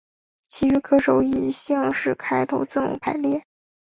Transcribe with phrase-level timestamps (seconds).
[0.47, 3.43] 其余歌手以姓氏开头字母排列。